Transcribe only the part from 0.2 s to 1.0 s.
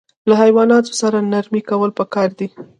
له حیواناتو